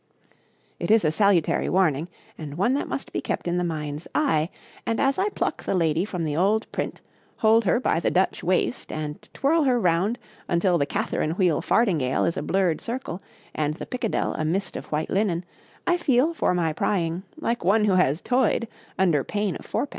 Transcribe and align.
It 0.79 0.89
is 0.89 1.05
a 1.05 1.11
salutary 1.11 1.69
warning, 1.69 2.07
and 2.35 2.57
one 2.57 2.73
that 2.73 2.87
must 2.87 3.13
be 3.13 3.21
kept 3.21 3.47
in 3.47 3.57
the 3.59 3.63
mind's 3.63 4.07
eye, 4.15 4.49
and 4.83 4.99
as 4.99 5.19
I 5.19 5.29
pluck 5.29 5.63
the 5.63 5.75
lady 5.75 6.05
from 6.05 6.23
the 6.23 6.35
old 6.35 6.65
print, 6.71 7.01
hold 7.37 7.65
her 7.65 7.79
by 7.79 7.99
the 7.99 8.09
Dutch 8.09 8.43
waist, 8.43 8.91
and 8.91 9.21
twirl 9.31 9.63
her 9.65 9.79
round 9.79 10.17
until 10.47 10.79
the 10.79 10.87
Catherine 10.87 11.33
wheel 11.37 11.61
fardingale 11.61 12.25
is 12.25 12.35
a 12.35 12.41
blurred 12.41 12.81
circle, 12.81 13.21
and 13.53 13.75
the 13.75 13.85
pickadell 13.85 14.33
a 14.39 14.43
mist 14.43 14.75
of 14.75 14.87
white 14.87 15.11
linen, 15.11 15.45
I 15.85 15.97
feel, 15.97 16.33
for 16.33 16.55
my 16.55 16.73
prying, 16.73 17.21
like 17.37 17.63
one 17.63 17.85
who 17.85 17.93
has 17.93 18.23
toyed 18.23 18.67
under 18.97 19.23
pain 19.23 19.55
of 19.55 19.67
fourpence. 19.67 19.89